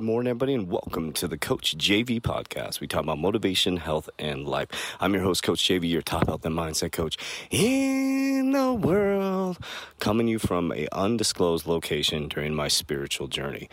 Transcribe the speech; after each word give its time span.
morning, 0.00 0.30
everybody, 0.30 0.54
and 0.54 0.68
welcome 0.68 1.12
to 1.12 1.28
the 1.28 1.38
Coach 1.38 1.76
JV 1.78 2.20
podcast. 2.20 2.80
We 2.80 2.86
talk 2.86 3.02
about 3.02 3.18
motivation, 3.18 3.76
health, 3.76 4.10
and 4.18 4.46
life. 4.46 4.68
I'm 5.00 5.14
your 5.14 5.22
host, 5.22 5.42
Coach 5.42 5.60
JV, 5.60 5.88
your 5.88 6.02
top 6.02 6.26
health 6.26 6.44
and 6.44 6.54
mindset 6.56 6.92
coach 6.92 7.16
in 7.50 8.52
the 8.52 8.72
world, 8.72 9.58
coming 9.98 10.28
you 10.28 10.38
from 10.38 10.72
a 10.72 10.88
undisclosed 10.92 11.66
location 11.66 12.28
during 12.28 12.54
my 12.54 12.68
spiritual 12.68 13.28
journey. 13.28 13.68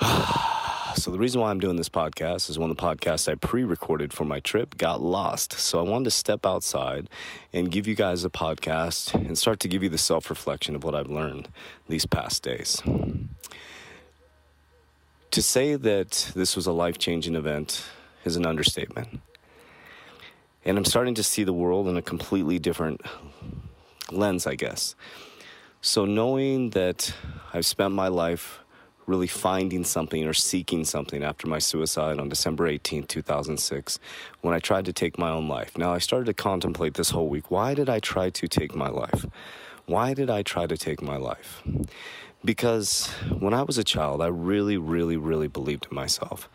so 0.96 1.10
the 1.10 1.18
reason 1.18 1.40
why 1.40 1.50
I'm 1.50 1.60
doing 1.60 1.76
this 1.76 1.88
podcast 1.88 2.50
is 2.50 2.58
one 2.58 2.70
of 2.70 2.76
the 2.76 2.82
podcasts 2.82 3.30
I 3.30 3.34
pre-recorded 3.34 4.12
for 4.12 4.24
my 4.24 4.40
trip 4.40 4.76
got 4.76 5.00
lost. 5.00 5.52
So 5.52 5.78
I 5.78 5.88
wanted 5.88 6.04
to 6.04 6.10
step 6.10 6.44
outside 6.44 7.08
and 7.52 7.70
give 7.70 7.86
you 7.86 7.94
guys 7.94 8.24
a 8.24 8.30
podcast 8.30 9.14
and 9.14 9.38
start 9.38 9.60
to 9.60 9.68
give 9.68 9.82
you 9.82 9.88
the 9.88 9.98
self-reflection 9.98 10.74
of 10.74 10.84
what 10.84 10.94
I've 10.94 11.10
learned 11.10 11.48
these 11.88 12.06
past 12.06 12.42
days. 12.42 12.82
To 15.32 15.42
say 15.42 15.76
that 15.76 16.32
this 16.34 16.56
was 16.56 16.66
a 16.66 16.72
life-changing 16.72 17.36
event 17.36 17.84
is 18.24 18.34
an 18.34 18.44
understatement. 18.44 19.20
And 20.64 20.76
I'm 20.76 20.84
starting 20.84 21.14
to 21.14 21.22
see 21.22 21.44
the 21.44 21.52
world 21.52 21.86
in 21.86 21.96
a 21.96 22.02
completely 22.02 22.58
different 22.58 23.00
lens, 24.10 24.46
I 24.48 24.56
guess. 24.56 24.96
So 25.82 26.04
knowing 26.04 26.70
that 26.70 27.14
I've 27.54 27.64
spent 27.64 27.94
my 27.94 28.08
life 28.08 28.58
really 29.06 29.28
finding 29.28 29.84
something 29.84 30.26
or 30.26 30.34
seeking 30.34 30.84
something 30.84 31.22
after 31.22 31.46
my 31.46 31.58
suicide 31.58 32.18
on 32.18 32.28
December 32.28 32.66
18, 32.66 33.04
2006, 33.04 34.00
when 34.40 34.52
I 34.52 34.58
tried 34.58 34.84
to 34.86 34.92
take 34.92 35.16
my 35.16 35.30
own 35.30 35.48
life. 35.48 35.78
Now, 35.78 35.92
I 35.92 35.98
started 35.98 36.26
to 36.26 36.34
contemplate 36.34 36.94
this 36.94 37.10
whole 37.10 37.28
week 37.28 37.50
why 37.52 37.74
did 37.74 37.88
I 37.88 38.00
try 38.00 38.30
to 38.30 38.48
take 38.48 38.74
my 38.74 38.88
life? 38.88 39.26
Why 39.86 40.12
did 40.12 40.28
I 40.28 40.42
try 40.42 40.66
to 40.66 40.76
take 40.76 41.02
my 41.02 41.16
life? 41.16 41.62
Because 42.44 43.08
when 43.38 43.52
I 43.52 43.62
was 43.62 43.78
a 43.78 43.84
child, 43.84 44.22
I 44.22 44.28
really, 44.28 44.78
really, 44.78 45.16
really 45.16 45.48
believed 45.48 45.86
in 45.90 45.94
myself 45.94 46.48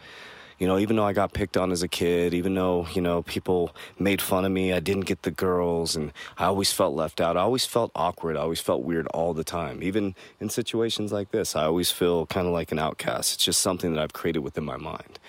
you 0.57 0.67
know, 0.67 0.77
even 0.77 0.95
though 0.95 1.05
I 1.05 1.11
got 1.11 1.33
picked 1.33 1.57
on 1.57 1.71
as 1.71 1.83
a 1.83 1.87
kid, 1.87 2.33
even 2.33 2.55
though, 2.55 2.87
you 2.93 3.01
know, 3.01 3.23
people 3.23 3.75
made 3.99 4.21
fun 4.21 4.45
of 4.45 4.51
me, 4.51 4.71
I 4.71 4.79
didn't 4.79 5.05
get 5.05 5.23
the 5.23 5.31
girls, 5.31 5.95
and 5.95 6.13
I 6.37 6.45
always 6.45 6.71
felt 6.71 6.95
left 6.95 7.19
out. 7.19 7.35
I 7.35 7.41
always 7.41 7.65
felt 7.65 7.91
awkward. 7.93 8.37
I 8.37 8.41
always 8.41 8.61
felt 8.61 8.83
weird 8.83 9.07
all 9.07 9.33
the 9.33 9.43
time. 9.43 9.83
Even 9.83 10.15
in 10.39 10.49
situations 10.49 11.11
like 11.11 11.31
this, 11.31 11.55
I 11.55 11.65
always 11.65 11.91
feel 11.91 12.25
kind 12.27 12.47
of 12.47 12.53
like 12.53 12.71
an 12.71 12.79
outcast. 12.79 13.33
It's 13.33 13.43
just 13.43 13.61
something 13.61 13.93
that 13.93 14.01
I've 14.01 14.13
created 14.13 14.39
within 14.39 14.63
my 14.63 14.77
mind. 14.77 15.19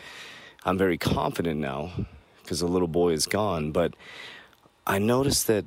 I'm 0.65 0.79
very 0.79 0.99
confident 0.99 1.59
now 1.61 1.91
because 2.43 2.61
the 2.61 2.69
little 2.69 2.89
boy 2.89 3.13
is 3.13 3.27
gone, 3.27 3.73
but 3.73 3.95
I 4.87 4.99
noticed 5.01 5.49
that 5.49 5.65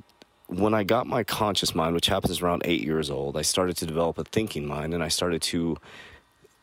when 0.50 0.74
I 0.74 0.82
got 0.82 1.06
my 1.06 1.22
conscious 1.22 1.74
mind, 1.74 1.94
which 1.94 2.06
happens 2.06 2.42
around 2.42 2.62
eight 2.64 2.82
years 2.82 3.08
old, 3.08 3.36
I 3.36 3.42
started 3.42 3.76
to 3.78 3.86
develop 3.86 4.18
a 4.18 4.24
thinking 4.24 4.66
mind 4.66 4.94
and 4.94 5.02
I 5.02 5.08
started 5.08 5.42
to 5.42 5.76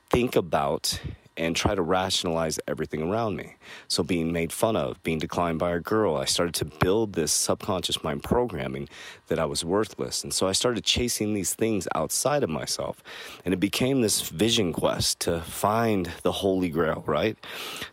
think 0.09 0.35
about 0.35 0.99
and 1.37 1.55
try 1.55 1.75
to 1.75 1.81
rationalize 1.81 2.59
everything 2.67 3.03
around 3.03 3.35
me. 3.35 3.55
So, 3.87 4.03
being 4.03 4.31
made 4.31 4.51
fun 4.51 4.75
of, 4.75 5.01
being 5.03 5.19
declined 5.19 5.59
by 5.59 5.71
a 5.71 5.79
girl, 5.79 6.15
I 6.15 6.25
started 6.25 6.55
to 6.55 6.65
build 6.65 7.13
this 7.13 7.31
subconscious 7.31 8.03
mind 8.03 8.23
programming 8.23 8.89
that 9.27 9.39
I 9.39 9.45
was 9.45 9.63
worthless. 9.63 10.23
And 10.23 10.33
so 10.33 10.47
I 10.47 10.51
started 10.51 10.83
chasing 10.83 11.33
these 11.33 11.53
things 11.53 11.87
outside 11.93 12.43
of 12.43 12.49
myself. 12.49 13.03
And 13.45 13.53
it 13.53 13.57
became 13.57 14.01
this 14.01 14.29
vision 14.29 14.73
quest 14.73 15.19
to 15.21 15.41
find 15.41 16.11
the 16.23 16.31
holy 16.31 16.69
grail, 16.69 17.03
right? 17.05 17.37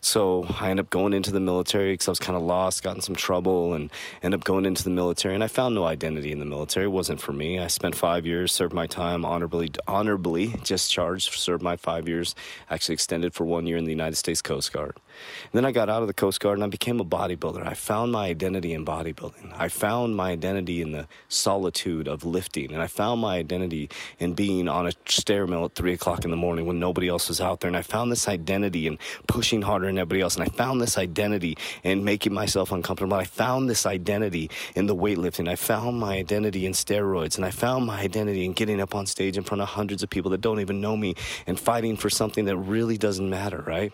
So 0.01 0.45
I 0.59 0.69
ended 0.69 0.85
up 0.85 0.89
going 0.89 1.13
into 1.13 1.31
the 1.31 1.39
military 1.39 1.93
because 1.93 2.07
I 2.07 2.11
was 2.11 2.19
kind 2.19 2.37
of 2.37 2.43
lost, 2.43 2.83
got 2.83 2.95
in 2.95 3.01
some 3.01 3.15
trouble, 3.15 3.73
and 3.73 3.91
ended 4.23 4.39
up 4.39 4.45
going 4.45 4.65
into 4.65 4.83
the 4.83 4.89
military. 4.89 5.35
And 5.35 5.43
I 5.43 5.47
found 5.47 5.75
no 5.75 5.83
identity 5.85 6.31
in 6.31 6.39
the 6.39 6.45
military. 6.45 6.85
It 6.85 6.89
wasn't 6.89 7.21
for 7.21 7.33
me. 7.33 7.59
I 7.59 7.67
spent 7.67 7.95
five 7.95 8.25
years, 8.25 8.51
served 8.51 8.73
my 8.73 8.87
time 8.87 9.25
honorably, 9.25 9.71
honorably 9.87 10.55
discharged, 10.63 11.33
served 11.33 11.63
my 11.63 11.75
five 11.75 12.07
years, 12.07 12.35
actually 12.69 12.93
extended 12.93 13.33
for 13.35 13.45
one 13.45 13.67
year 13.67 13.75
in 13.75 13.83
the 13.83 13.91
United 13.91 14.15
States 14.15 14.41
Coast 14.41 14.71
Guard. 14.71 14.97
And 15.43 15.51
then 15.53 15.65
I 15.65 15.71
got 15.71 15.89
out 15.89 16.01
of 16.01 16.07
the 16.07 16.13
Coast 16.13 16.39
Guard 16.39 16.57
and 16.57 16.63
I 16.63 16.67
became 16.67 16.99
a 16.99 17.05
bodybuilder. 17.05 17.65
I 17.65 17.73
found 17.73 18.11
my 18.11 18.27
identity 18.27 18.73
in 18.73 18.85
bodybuilding. 18.85 19.53
I 19.57 19.69
found 19.69 20.15
my 20.15 20.31
identity 20.31 20.81
in 20.81 20.91
the 20.91 21.07
solitude 21.29 22.07
of 22.07 22.25
lifting. 22.25 22.73
And 22.73 22.81
I 22.81 22.87
found 22.87 23.21
my 23.21 23.37
identity 23.37 23.89
in 24.19 24.33
being 24.33 24.67
on 24.67 24.87
a 24.87 24.91
stairmill 25.05 25.65
at 25.65 25.75
three 25.75 25.93
o'clock 25.93 26.25
in 26.25 26.31
the 26.31 26.37
morning 26.37 26.65
when 26.65 26.79
nobody 26.79 27.07
else 27.07 27.29
was 27.29 27.41
out 27.41 27.59
there. 27.59 27.67
And 27.67 27.77
I 27.77 27.81
found 27.81 28.11
this 28.11 28.27
identity 28.27 28.87
in 28.87 28.97
pushing 29.27 29.61
harder 29.61 29.85
than 29.85 29.97
everybody 29.97 30.21
else. 30.21 30.35
And 30.35 30.43
I 30.43 30.51
found 30.51 30.81
this 30.81 30.97
identity 30.97 31.57
in 31.83 32.03
making 32.03 32.33
myself 32.33 32.71
uncomfortable. 32.71 33.17
I 33.17 33.23
found 33.23 33.69
this 33.69 33.85
identity 33.85 34.49
in 34.75 34.87
the 34.87 34.95
weightlifting. 34.95 35.47
I 35.47 35.55
found 35.55 35.99
my 35.99 36.15
identity 36.15 36.65
in 36.65 36.73
steroids. 36.73 37.37
And 37.37 37.45
I 37.45 37.51
found 37.51 37.85
my 37.85 37.99
identity 37.99 38.45
in 38.45 38.53
getting 38.53 38.81
up 38.81 38.95
on 38.95 39.05
stage 39.05 39.37
in 39.37 39.43
front 39.43 39.61
of 39.61 39.69
hundreds 39.69 40.03
of 40.03 40.09
people 40.09 40.31
that 40.31 40.41
don't 40.41 40.59
even 40.59 40.81
know 40.81 40.97
me 40.97 41.15
and 41.47 41.59
fighting 41.59 41.97
for 41.97 42.09
something 42.09 42.45
that 42.45 42.57
really 42.57 42.97
doesn't 42.97 43.29
matter, 43.29 43.63
right? 43.65 43.93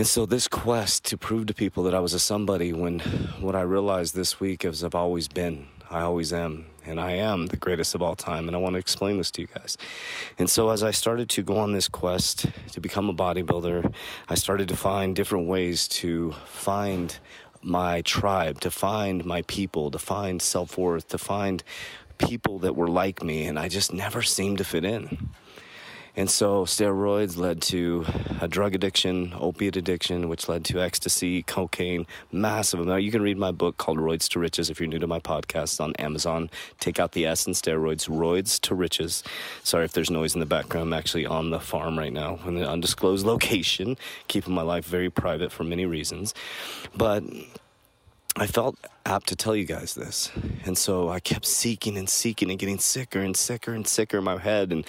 And 0.00 0.06
so 0.06 0.24
this 0.24 0.48
quest 0.48 1.04
to 1.08 1.18
prove 1.18 1.44
to 1.48 1.52
people 1.52 1.82
that 1.82 1.94
I 1.94 2.00
was 2.00 2.14
a 2.14 2.18
somebody 2.18 2.72
when 2.72 3.00
what 3.38 3.54
I 3.54 3.60
realized 3.60 4.14
this 4.14 4.40
week 4.40 4.64
is 4.64 4.82
I've 4.82 4.94
always 4.94 5.28
been, 5.28 5.66
I 5.90 6.00
always 6.00 6.32
am, 6.32 6.64
and 6.86 6.98
I 6.98 7.10
am 7.16 7.48
the 7.48 7.58
greatest 7.58 7.94
of 7.94 8.00
all 8.00 8.16
time. 8.16 8.48
And 8.48 8.56
I 8.56 8.60
want 8.60 8.76
to 8.76 8.78
explain 8.78 9.18
this 9.18 9.30
to 9.32 9.42
you 9.42 9.48
guys. 9.48 9.76
And 10.38 10.48
so 10.48 10.70
as 10.70 10.82
I 10.82 10.90
started 10.90 11.28
to 11.28 11.42
go 11.42 11.58
on 11.58 11.74
this 11.74 11.86
quest 11.86 12.46
to 12.72 12.80
become 12.80 13.10
a 13.10 13.12
bodybuilder, 13.12 13.92
I 14.26 14.34
started 14.36 14.68
to 14.68 14.74
find 14.74 15.14
different 15.14 15.48
ways 15.48 15.86
to 15.88 16.32
find 16.46 17.18
my 17.60 18.00
tribe, 18.00 18.62
to 18.62 18.70
find 18.70 19.26
my 19.26 19.42
people, 19.42 19.90
to 19.90 19.98
find 19.98 20.40
self 20.40 20.78
worth, 20.78 21.08
to 21.08 21.18
find 21.18 21.62
people 22.16 22.58
that 22.60 22.74
were 22.74 22.88
like 22.88 23.22
me. 23.22 23.44
And 23.44 23.58
I 23.58 23.68
just 23.68 23.92
never 23.92 24.22
seemed 24.22 24.56
to 24.56 24.64
fit 24.64 24.86
in. 24.86 25.28
And 26.16 26.30
so 26.30 26.64
steroids 26.64 27.36
led 27.36 27.62
to 27.62 28.04
a 28.40 28.48
drug 28.48 28.74
addiction, 28.74 29.32
opiate 29.38 29.76
addiction, 29.76 30.28
which 30.28 30.48
led 30.48 30.64
to 30.66 30.80
ecstasy, 30.80 31.42
cocaine, 31.42 32.06
massive 32.32 32.80
amount. 32.80 33.02
You 33.02 33.10
can 33.10 33.22
read 33.22 33.38
my 33.38 33.52
book 33.52 33.76
called 33.76 33.98
Roids 33.98 34.28
to 34.30 34.38
Riches 34.38 34.70
if 34.70 34.80
you're 34.80 34.88
new 34.88 34.98
to 34.98 35.06
my 35.06 35.20
podcast 35.20 35.80
on 35.80 35.94
Amazon. 35.96 36.50
Take 36.80 36.98
out 36.98 37.12
the 37.12 37.26
S 37.26 37.46
in 37.46 37.52
steroids, 37.52 38.08
Roids 38.08 38.60
to 38.62 38.74
Riches. 38.74 39.22
Sorry 39.62 39.84
if 39.84 39.92
there's 39.92 40.10
noise 40.10 40.34
in 40.34 40.40
the 40.40 40.46
background. 40.46 40.88
I'm 40.88 40.98
actually 40.98 41.26
on 41.26 41.50
the 41.50 41.60
farm 41.60 41.98
right 41.98 42.12
now 42.12 42.38
in 42.46 42.56
an 42.56 42.64
undisclosed 42.64 43.24
location, 43.34 43.96
keeping 44.28 44.54
my 44.54 44.62
life 44.62 44.84
very 44.84 45.10
private 45.10 45.52
for 45.52 45.64
many 45.64 45.86
reasons. 45.86 46.34
But 46.96 47.22
I 48.40 48.46
felt 48.46 48.78
apt 49.04 49.28
to 49.28 49.36
tell 49.36 49.54
you 49.54 49.66
guys 49.66 49.94
this. 49.94 50.32
And 50.64 50.78
so 50.78 51.10
I 51.10 51.20
kept 51.20 51.44
seeking 51.44 51.98
and 51.98 52.08
seeking 52.08 52.48
and 52.48 52.58
getting 52.58 52.78
sicker 52.78 53.20
and 53.20 53.36
sicker 53.36 53.74
and 53.74 53.86
sicker 53.86 54.16
in 54.16 54.24
my 54.24 54.38
head 54.38 54.72
and 54.72 54.86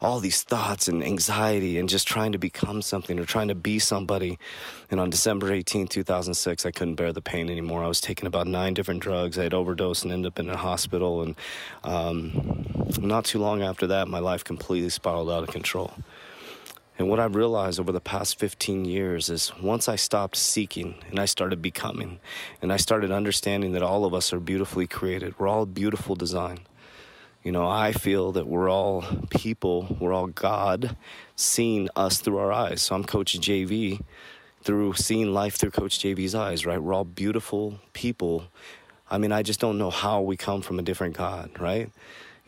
all 0.00 0.20
these 0.20 0.44
thoughts 0.44 0.86
and 0.86 1.02
anxiety 1.02 1.78
and 1.78 1.88
just 1.88 2.06
trying 2.06 2.30
to 2.30 2.38
become 2.38 2.80
something 2.80 3.18
or 3.18 3.24
trying 3.24 3.48
to 3.48 3.56
be 3.56 3.80
somebody. 3.80 4.38
And 4.88 5.00
on 5.00 5.10
December 5.10 5.52
18, 5.52 5.88
2006, 5.88 6.64
I 6.64 6.70
couldn't 6.70 6.94
bear 6.94 7.12
the 7.12 7.20
pain 7.20 7.50
anymore. 7.50 7.82
I 7.82 7.88
was 7.88 8.00
taking 8.00 8.28
about 8.28 8.46
nine 8.46 8.72
different 8.72 9.02
drugs. 9.02 9.36
I 9.36 9.42
had 9.42 9.54
overdosed 9.54 10.04
and 10.04 10.12
ended 10.12 10.28
up 10.28 10.38
in 10.38 10.48
a 10.48 10.56
hospital. 10.56 11.22
And 11.22 11.34
um, 11.82 12.64
not 13.00 13.24
too 13.24 13.40
long 13.40 13.62
after 13.62 13.88
that, 13.88 14.06
my 14.06 14.20
life 14.20 14.44
completely 14.44 14.90
spiraled 14.90 15.28
out 15.28 15.42
of 15.42 15.48
control. 15.48 15.92
And 17.02 17.10
what 17.10 17.18
I've 17.18 17.34
realized 17.34 17.80
over 17.80 17.90
the 17.90 18.00
past 18.00 18.38
15 18.38 18.84
years 18.84 19.28
is 19.28 19.52
once 19.60 19.88
I 19.88 19.96
stopped 19.96 20.36
seeking 20.36 20.94
and 21.10 21.18
I 21.18 21.24
started 21.24 21.60
becoming, 21.60 22.20
and 22.62 22.72
I 22.72 22.76
started 22.76 23.10
understanding 23.10 23.72
that 23.72 23.82
all 23.82 24.04
of 24.04 24.14
us 24.14 24.32
are 24.32 24.38
beautifully 24.38 24.86
created, 24.86 25.36
we're 25.36 25.48
all 25.48 25.66
beautiful 25.66 26.14
design. 26.14 26.60
You 27.42 27.50
know, 27.50 27.66
I 27.66 27.90
feel 27.90 28.30
that 28.30 28.46
we're 28.46 28.70
all 28.70 29.04
people, 29.30 29.96
we're 29.98 30.12
all 30.12 30.28
God 30.28 30.96
seeing 31.34 31.88
us 31.96 32.20
through 32.20 32.38
our 32.38 32.52
eyes. 32.52 32.82
So 32.82 32.94
I'm 32.94 33.02
Coach 33.02 33.36
JV 33.36 34.00
through 34.62 34.92
seeing 34.92 35.34
life 35.34 35.56
through 35.56 35.72
Coach 35.72 35.98
JV's 35.98 36.36
eyes, 36.36 36.64
right? 36.64 36.80
We're 36.80 36.94
all 36.94 37.04
beautiful 37.04 37.80
people. 37.94 38.44
I 39.10 39.18
mean, 39.18 39.32
I 39.32 39.42
just 39.42 39.58
don't 39.58 39.76
know 39.76 39.90
how 39.90 40.20
we 40.20 40.36
come 40.36 40.62
from 40.62 40.78
a 40.78 40.82
different 40.82 41.16
God, 41.16 41.50
right? 41.58 41.90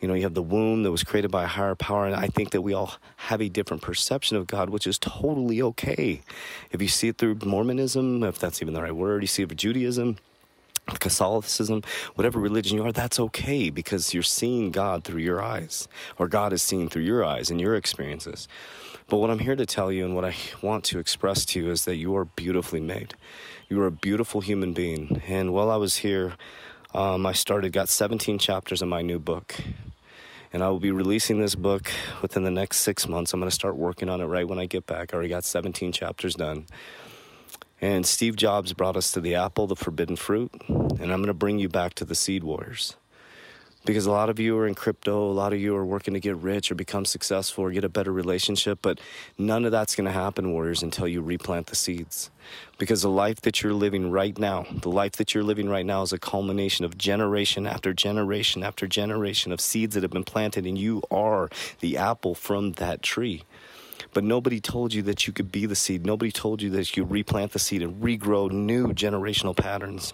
You 0.05 0.09
know, 0.09 0.13
you 0.13 0.21
have 0.21 0.35
the 0.35 0.43
womb 0.43 0.83
that 0.83 0.91
was 0.91 1.03
created 1.03 1.31
by 1.31 1.45
a 1.45 1.47
higher 1.47 1.73
power, 1.73 2.05
and 2.05 2.15
I 2.15 2.27
think 2.27 2.51
that 2.51 2.61
we 2.61 2.75
all 2.75 2.93
have 3.17 3.41
a 3.41 3.49
different 3.49 3.81
perception 3.81 4.37
of 4.37 4.45
God, 4.45 4.69
which 4.69 4.85
is 4.85 4.99
totally 4.99 5.63
okay. 5.63 6.21
If 6.71 6.79
you 6.83 6.89
see 6.89 7.07
it 7.07 7.17
through 7.17 7.39
Mormonism, 7.43 8.23
if 8.23 8.37
that's 8.37 8.61
even 8.61 8.75
the 8.75 8.83
right 8.83 8.95
word, 8.95 9.23
you 9.23 9.27
see 9.27 9.41
it 9.41 9.49
through 9.49 9.55
Judaism, 9.55 10.17
Catholicism, 10.99 11.81
whatever 12.15 12.39
religion 12.39 12.77
you 12.77 12.85
are, 12.85 12.91
that's 12.91 13.19
okay 13.19 13.71
because 13.71 14.13
you're 14.13 14.23
seeing 14.23 14.71
God 14.71 15.03
through 15.03 15.21
your 15.23 15.41
eyes, 15.41 15.87
or 16.19 16.27
God 16.27 16.53
is 16.53 16.61
seeing 16.61 16.89
through 16.89 17.03
your 17.03 17.25
eyes 17.25 17.49
and 17.51 17.59
your 17.59 17.75
experiences. 17.75 18.47
But 19.09 19.17
what 19.17 19.31
I'm 19.31 19.39
here 19.39 19.55
to 19.57 19.65
tell 19.65 19.91
you 19.91 20.05
and 20.05 20.15
what 20.15 20.25
I 20.25 20.35
want 20.61 20.83
to 20.85 20.99
express 20.99 21.45
to 21.47 21.59
you 21.59 21.71
is 21.71 21.85
that 21.85 21.97
you 21.97 22.15
are 22.17 22.25
beautifully 22.25 22.81
made. 22.81 23.15
You 23.69 23.81
are 23.81 23.87
a 23.87 23.91
beautiful 23.91 24.41
human 24.41 24.73
being. 24.73 25.21
And 25.27 25.53
while 25.53 25.71
I 25.71 25.77
was 25.77 25.97
here 25.97 26.33
Um, 26.93 27.25
I 27.25 27.33
started, 27.33 27.73
got 27.73 27.89
17 27.89 28.39
chapters 28.39 28.81
in 28.81 28.89
my 28.89 29.01
new 29.03 29.19
book. 29.19 29.55
And 30.55 30.63
I 30.63 30.69
will 30.69 30.79
be 30.79 30.91
releasing 30.91 31.41
this 31.41 31.53
book 31.53 31.91
within 32.21 32.43
the 32.43 32.49
next 32.49 32.77
six 32.77 33.09
months. 33.09 33.33
I'm 33.33 33.41
going 33.41 33.49
to 33.49 33.53
start 33.53 33.75
working 33.75 34.07
on 34.07 34.21
it 34.21 34.23
right 34.23 34.47
when 34.47 34.57
I 34.57 34.67
get 34.67 34.85
back. 34.85 35.11
I 35.11 35.15
already 35.15 35.27
got 35.27 35.43
17 35.43 35.91
chapters 35.91 36.33
done. 36.33 36.67
And 37.81 38.05
Steve 38.05 38.37
Jobs 38.37 38.71
brought 38.71 38.95
us 38.95 39.11
to 39.11 39.19
the 39.19 39.35
apple, 39.35 39.67
the 39.67 39.75
forbidden 39.75 40.15
fruit. 40.15 40.49
And 40.69 41.11
I'm 41.11 41.19
going 41.19 41.25
to 41.25 41.33
bring 41.33 41.59
you 41.59 41.67
back 41.67 41.93
to 41.95 42.05
the 42.05 42.15
seed 42.15 42.45
warriors 42.45 42.95
because 43.85 44.07
a 44.07 44.11
lot 44.11 44.29
of 44.29 44.39
you 44.39 44.57
are 44.57 44.67
in 44.67 44.73
crypto, 44.73 45.29
a 45.29 45.31
lot 45.31 45.53
of 45.53 45.59
you 45.59 45.75
are 45.75 45.85
working 45.85 46.15
to 46.15 46.19
get 46.19 46.35
rich 46.37 46.71
or 46.71 46.75
become 46.75 47.05
successful 47.05 47.63
or 47.63 47.71
get 47.71 47.83
a 47.83 47.89
better 47.89 48.11
relationship, 48.11 48.79
but 48.81 48.99
none 49.37 49.63
of 49.63 49.71
that's 49.71 49.95
going 49.95 50.05
to 50.05 50.11
happen, 50.11 50.51
warriors, 50.51 50.81
until 50.81 51.07
you 51.07 51.21
replant 51.21 51.67
the 51.67 51.75
seeds. 51.75 52.31
Because 52.77 53.03
the 53.03 53.09
life 53.09 53.41
that 53.41 53.61
you're 53.61 53.73
living 53.73 54.11
right 54.11 54.37
now, 54.37 54.65
the 54.81 54.89
life 54.89 55.13
that 55.13 55.33
you're 55.33 55.43
living 55.43 55.69
right 55.69 55.85
now 55.85 56.01
is 56.01 56.11
a 56.11 56.19
culmination 56.19 56.83
of 56.83 56.97
generation 56.97 57.67
after 57.67 57.93
generation 57.93 58.63
after 58.63 58.87
generation 58.87 59.51
of 59.51 59.61
seeds 59.61 59.93
that 59.93 60.03
have 60.03 60.11
been 60.11 60.23
planted, 60.23 60.65
and 60.65 60.77
you 60.77 61.03
are 61.11 61.49
the 61.79 61.97
apple 61.97 62.33
from 62.33 62.73
that 62.73 63.03
tree. 63.03 63.43
But 64.13 64.23
nobody 64.23 64.59
told 64.59 64.93
you 64.93 65.01
that 65.03 65.27
you 65.27 65.33
could 65.33 65.51
be 65.51 65.65
the 65.65 65.75
seed. 65.75 66.05
Nobody 66.05 66.31
told 66.31 66.61
you 66.61 66.69
that 66.71 66.95
you 66.97 67.03
replant 67.03 67.51
the 67.51 67.59
seed 67.59 67.81
and 67.81 68.01
regrow 68.01 68.49
new 68.49 68.87
generational 68.93 69.55
patterns. 69.55 70.13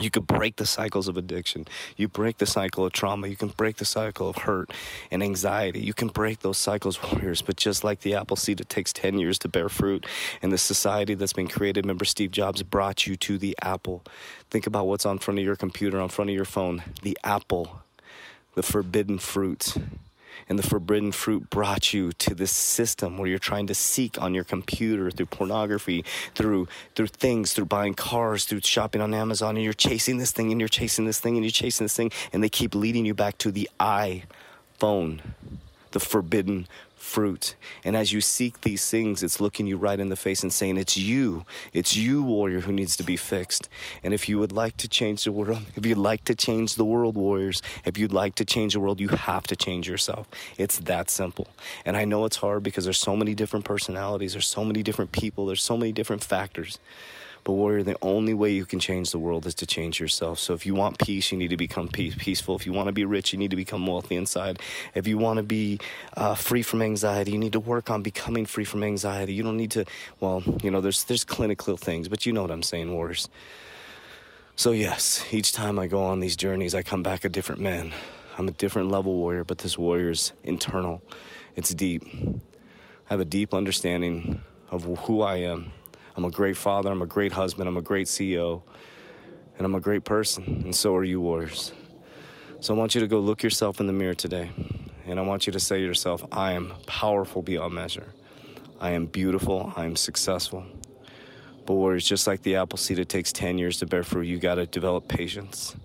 You 0.00 0.10
could 0.10 0.26
break 0.26 0.56
the 0.56 0.66
cycles 0.66 1.08
of 1.08 1.16
addiction. 1.16 1.66
You 1.96 2.08
break 2.08 2.38
the 2.38 2.46
cycle 2.46 2.86
of 2.86 2.92
trauma. 2.92 3.26
You 3.26 3.36
can 3.36 3.48
break 3.48 3.76
the 3.76 3.84
cycle 3.84 4.28
of 4.28 4.36
hurt 4.36 4.70
and 5.10 5.22
anxiety. 5.22 5.80
You 5.80 5.94
can 5.94 6.08
break 6.08 6.40
those 6.40 6.58
cycles, 6.58 7.02
warriors. 7.02 7.42
But 7.42 7.56
just 7.56 7.82
like 7.82 8.00
the 8.00 8.14
apple 8.14 8.36
seed, 8.36 8.60
it 8.60 8.68
takes 8.68 8.92
10 8.92 9.18
years 9.18 9.38
to 9.40 9.48
bear 9.48 9.68
fruit. 9.68 10.06
And 10.40 10.52
the 10.52 10.58
society 10.58 11.14
that's 11.14 11.32
been 11.32 11.48
created, 11.48 11.84
remember, 11.84 12.04
Steve 12.04 12.30
Jobs 12.30 12.62
brought 12.62 13.06
you 13.06 13.16
to 13.16 13.38
the 13.38 13.56
apple. 13.60 14.04
Think 14.50 14.66
about 14.66 14.86
what's 14.86 15.04
on 15.04 15.18
front 15.18 15.38
of 15.40 15.44
your 15.44 15.56
computer, 15.56 16.00
on 16.00 16.08
front 16.08 16.30
of 16.30 16.36
your 16.36 16.44
phone 16.44 16.82
the 17.02 17.18
apple, 17.24 17.80
the 18.54 18.62
forbidden 18.62 19.18
fruit 19.18 19.74
and 20.48 20.58
the 20.58 20.62
forbidden 20.62 21.12
fruit 21.12 21.48
brought 21.50 21.92
you 21.92 22.12
to 22.12 22.34
this 22.34 22.52
system 22.52 23.18
where 23.18 23.28
you're 23.28 23.38
trying 23.38 23.66
to 23.66 23.74
seek 23.74 24.20
on 24.20 24.34
your 24.34 24.44
computer 24.44 25.10
through 25.10 25.26
pornography, 25.26 26.04
through 26.34 26.68
through 26.94 27.06
things, 27.06 27.52
through 27.52 27.66
buying 27.66 27.94
cars, 27.94 28.44
through 28.44 28.60
shopping 28.60 29.00
on 29.00 29.14
Amazon, 29.14 29.56
and 29.56 29.64
you're 29.64 29.72
chasing 29.72 30.18
this 30.18 30.32
thing 30.32 30.50
and 30.50 30.60
you're 30.60 30.68
chasing 30.68 31.04
this 31.04 31.20
thing 31.20 31.36
and 31.36 31.44
you're 31.44 31.50
chasing 31.50 31.84
this 31.84 31.96
thing, 31.96 32.10
and 32.32 32.42
they 32.42 32.48
keep 32.48 32.74
leading 32.74 33.06
you 33.06 33.14
back 33.14 33.38
to 33.38 33.50
the 33.50 33.68
iPhone, 33.80 35.20
the 35.92 36.00
forbidden 36.00 36.66
fruit. 36.98 37.54
And 37.84 37.96
as 37.96 38.12
you 38.12 38.20
seek 38.20 38.60
these 38.60 38.88
things, 38.90 39.22
it's 39.22 39.40
looking 39.40 39.66
you 39.66 39.76
right 39.76 39.98
in 39.98 40.08
the 40.08 40.16
face 40.16 40.42
and 40.42 40.52
saying, 40.52 40.76
It's 40.76 40.96
you. 40.96 41.44
It's 41.72 41.96
you, 41.96 42.22
warrior, 42.22 42.60
who 42.60 42.72
needs 42.72 42.96
to 42.96 43.02
be 43.02 43.16
fixed. 43.16 43.68
And 44.02 44.12
if 44.12 44.28
you 44.28 44.38
would 44.38 44.52
like 44.52 44.76
to 44.78 44.88
change 44.88 45.24
the 45.24 45.32
world, 45.32 45.62
if 45.76 45.86
you'd 45.86 45.98
like 45.98 46.24
to 46.24 46.34
change 46.34 46.74
the 46.74 46.84
world, 46.84 47.16
warriors, 47.16 47.62
if 47.84 47.96
you'd 47.96 48.12
like 48.12 48.34
to 48.36 48.44
change 48.44 48.74
the 48.74 48.80
world, 48.80 49.00
you 49.00 49.08
have 49.08 49.46
to 49.46 49.56
change 49.56 49.88
yourself. 49.88 50.28
It's 50.58 50.78
that 50.80 51.10
simple. 51.10 51.48
And 51.84 51.96
I 51.96 52.04
know 52.04 52.24
it's 52.24 52.36
hard 52.36 52.62
because 52.62 52.84
there's 52.84 52.98
so 52.98 53.16
many 53.16 53.34
different 53.34 53.64
personalities, 53.64 54.32
there's 54.32 54.46
so 54.46 54.64
many 54.64 54.82
different 54.82 55.12
people, 55.12 55.46
there's 55.46 55.62
so 55.62 55.76
many 55.76 55.92
different 55.92 56.24
factors. 56.24 56.78
But 57.44 57.52
warrior, 57.52 57.82
the 57.82 57.96
only 58.02 58.34
way 58.34 58.52
you 58.52 58.66
can 58.66 58.80
change 58.80 59.10
the 59.10 59.18
world 59.18 59.46
is 59.46 59.54
to 59.56 59.66
change 59.66 60.00
yourself. 60.00 60.38
So 60.38 60.54
if 60.54 60.66
you 60.66 60.74
want 60.74 60.98
peace, 60.98 61.32
you 61.32 61.38
need 61.38 61.48
to 61.48 61.56
become 61.56 61.88
peace, 61.88 62.14
peaceful. 62.18 62.56
If 62.56 62.66
you 62.66 62.72
want 62.72 62.88
to 62.88 62.92
be 62.92 63.04
rich, 63.04 63.32
you 63.32 63.38
need 63.38 63.50
to 63.50 63.56
become 63.56 63.86
wealthy 63.86 64.16
inside. 64.16 64.60
If 64.94 65.06
you 65.06 65.18
want 65.18 65.38
to 65.38 65.42
be 65.42 65.80
uh, 66.16 66.34
free 66.34 66.62
from 66.62 66.82
anxiety, 66.82 67.32
you 67.32 67.38
need 67.38 67.52
to 67.52 67.60
work 67.60 67.90
on 67.90 68.02
becoming 68.02 68.46
free 68.46 68.64
from 68.64 68.82
anxiety. 68.82 69.32
You 69.32 69.42
don't 69.42 69.56
need 69.56 69.70
to. 69.72 69.84
Well, 70.20 70.42
you 70.62 70.70
know, 70.70 70.80
there's 70.80 71.04
there's 71.04 71.24
clinical 71.24 71.76
things, 71.76 72.08
but 72.08 72.26
you 72.26 72.32
know 72.32 72.42
what 72.42 72.50
I'm 72.50 72.62
saying, 72.62 72.92
warriors. 72.92 73.28
So 74.56 74.72
yes, 74.72 75.24
each 75.30 75.52
time 75.52 75.78
I 75.78 75.86
go 75.86 76.02
on 76.02 76.20
these 76.20 76.36
journeys, 76.36 76.74
I 76.74 76.82
come 76.82 77.02
back 77.02 77.24
a 77.24 77.28
different 77.28 77.60
man. 77.60 77.92
I'm 78.36 78.48
a 78.48 78.52
different 78.52 78.90
level 78.90 79.14
warrior, 79.14 79.44
but 79.44 79.58
this 79.58 79.78
warrior's 79.78 80.32
internal. 80.44 81.02
It's 81.56 81.74
deep. 81.74 82.04
I 82.14 83.14
have 83.14 83.20
a 83.20 83.24
deep 83.24 83.54
understanding 83.54 84.42
of 84.70 84.84
who 85.06 85.22
I 85.22 85.36
am 85.36 85.72
I'm 86.18 86.24
a 86.24 86.30
great 86.32 86.56
father, 86.56 86.90
I'm 86.90 87.00
a 87.00 87.06
great 87.06 87.30
husband, 87.30 87.68
I'm 87.68 87.76
a 87.76 87.80
great 87.80 88.08
CEO, 88.08 88.62
and 89.56 89.64
I'm 89.64 89.76
a 89.76 89.80
great 89.80 90.02
person, 90.02 90.62
and 90.64 90.74
so 90.74 90.96
are 90.96 91.04
you, 91.04 91.20
warriors. 91.20 91.72
So 92.58 92.74
I 92.74 92.76
want 92.76 92.96
you 92.96 93.00
to 93.02 93.06
go 93.06 93.20
look 93.20 93.44
yourself 93.44 93.78
in 93.78 93.86
the 93.86 93.92
mirror 93.92 94.14
today, 94.14 94.50
and 95.06 95.20
I 95.20 95.22
want 95.22 95.46
you 95.46 95.52
to 95.52 95.60
say 95.60 95.78
to 95.78 95.84
yourself, 95.84 96.26
I 96.32 96.54
am 96.54 96.72
powerful 96.86 97.40
beyond 97.40 97.72
measure. 97.72 98.14
I 98.80 98.90
am 98.90 99.06
beautiful, 99.06 99.72
I 99.76 99.84
am 99.84 99.94
successful. 99.94 100.64
But 101.64 101.74
warriors, 101.74 102.04
just 102.04 102.26
like 102.26 102.42
the 102.42 102.56
apple 102.56 102.78
seed, 102.78 102.98
it 102.98 103.08
takes 103.08 103.30
10 103.30 103.56
years 103.56 103.78
to 103.78 103.86
bear 103.86 104.02
fruit. 104.02 104.22
You 104.22 104.40
got 104.40 104.56
to 104.56 104.66
develop 104.66 105.06
patience. 105.06 105.76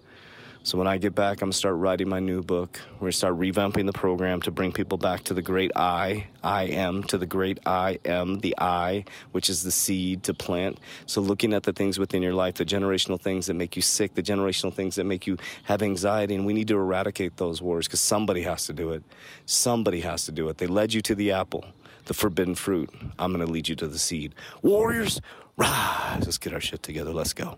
So 0.66 0.78
when 0.78 0.88
I 0.88 0.98
get 0.98 1.14
back, 1.14 1.42
I'm 1.42 1.48
gonna 1.48 1.54
start 1.54 1.76
writing 1.76 2.08
my 2.08 2.22
new 2.22 2.42
book. 2.42 2.80
We're 2.94 3.08
gonna 3.08 3.12
start 3.12 3.38
revamping 3.38 3.86
the 3.86 3.92
program 3.92 4.42
to 4.44 4.52
bring 4.52 4.72
people 4.72 4.98
back 4.98 5.26
to 5.26 5.34
the 5.34 5.42
great 5.42 5.74
I, 5.76 6.28
I 6.42 6.64
am, 6.64 7.04
to 7.04 7.18
the 7.18 7.26
great 7.26 7.60
I 7.66 8.00
am, 8.06 8.40
the 8.40 8.56
I, 8.58 9.04
which 9.34 9.50
is 9.50 9.64
the 9.64 9.72
seed 9.72 10.24
to 10.24 10.34
plant. 10.34 10.80
So 11.06 11.20
looking 11.20 11.54
at 11.54 11.64
the 11.64 11.74
things 11.74 12.00
within 12.00 12.22
your 12.22 12.34
life, 12.34 12.56
the 12.56 12.66
generational 12.66 13.20
things 13.20 13.48
that 13.48 13.56
make 13.56 13.76
you 13.76 13.82
sick, 13.82 14.16
the 14.16 14.24
generational 14.24 14.74
things 14.74 14.96
that 14.96 15.04
make 15.04 15.28
you 15.28 15.36
have 15.64 15.82
anxiety, 15.82 16.34
and 16.34 16.46
we 16.46 16.54
need 16.54 16.70
to 16.70 16.76
eradicate 16.76 17.36
those 17.36 17.62
wars 17.62 17.86
because 17.86 18.00
somebody 18.00 18.44
has 18.44 18.66
to 18.68 18.72
do 18.72 18.92
it. 18.92 19.04
Somebody 19.46 20.00
has 20.00 20.24
to 20.28 20.32
do 20.32 20.48
it. 20.48 20.60
They 20.60 20.68
led 20.68 20.94
you 20.94 21.02
to 21.02 21.14
the 21.14 21.34
apple, 21.34 21.66
the 22.06 22.14
forbidden 22.14 22.56
fruit. 22.56 22.90
I'm 23.20 23.34
gonna 23.34 23.48
lead 23.48 23.68
you 23.68 23.76
to 23.76 23.88
the 23.90 24.00
seed. 24.00 24.34
Warriors, 24.62 25.20
rise! 25.58 26.24
Let's 26.24 26.38
get 26.38 26.54
our 26.54 26.62
shit 26.62 26.84
together. 26.84 27.12
Let's 27.12 27.34
go. 27.34 27.58